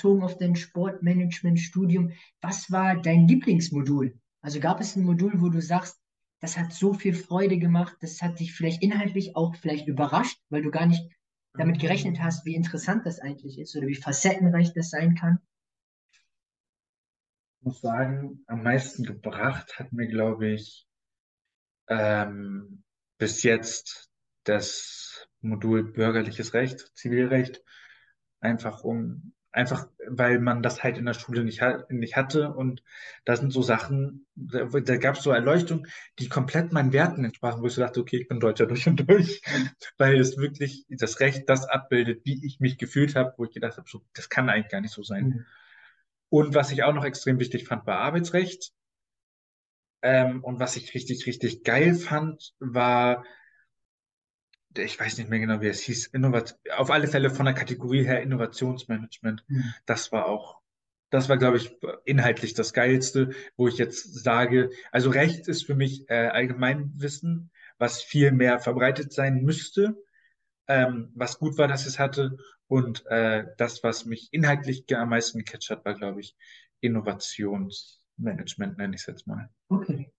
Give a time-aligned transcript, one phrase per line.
[0.00, 4.18] bezogen auf dein Sportmanagement-Studium, was war dein Lieblingsmodul?
[4.40, 6.00] Also gab es ein Modul, wo du sagst,
[6.40, 10.62] das hat so viel Freude gemacht, das hat dich vielleicht inhaltlich auch vielleicht überrascht, weil
[10.62, 11.06] du gar nicht
[11.52, 15.38] damit gerechnet hast, wie interessant das eigentlich ist oder wie facettenreich das sein kann?
[17.58, 20.86] Ich muss sagen, am meisten gebracht hat mir, glaube ich,
[21.88, 22.84] ähm,
[23.18, 24.08] bis jetzt
[24.44, 27.62] das Modul bürgerliches Recht, Zivilrecht,
[28.40, 32.52] einfach um Einfach, weil man das halt in der Schule nicht, nicht hatte.
[32.52, 32.84] Und
[33.24, 37.60] da sind so Sachen, da, da gab es so Erleuchtungen, die komplett meinen Werten entsprachen,
[37.60, 39.42] wo ich so dachte, okay, ich bin Deutscher durch und durch.
[39.98, 43.76] weil es wirklich das Recht das abbildet, wie ich mich gefühlt habe, wo ich gedacht
[43.76, 45.24] habe, so, das kann eigentlich gar nicht so sein.
[45.24, 45.46] Mhm.
[46.28, 48.72] Und was ich auch noch extrem wichtig fand, war Arbeitsrecht.
[50.02, 53.24] Ähm, und was ich richtig, richtig geil fand, war
[54.76, 58.04] ich weiß nicht mehr genau, wie es hieß, Innovat auf alle Fälle von der Kategorie
[58.04, 59.44] her Innovationsmanagement.
[59.48, 59.74] Mhm.
[59.86, 60.60] Das war auch,
[61.10, 65.74] das war, glaube ich, inhaltlich das Geilste, wo ich jetzt sage, also Recht ist für
[65.74, 69.96] mich äh, Allgemeinwissen, was viel mehr verbreitet sein müsste,
[70.68, 72.36] ähm, was gut war, dass es hatte.
[72.68, 76.36] Und äh, das, was mich inhaltlich am meisten gecatcht hat, war, glaube ich,
[76.80, 79.50] Innovationsmanagement, nenne ich es jetzt mal.
[79.68, 80.09] Okay.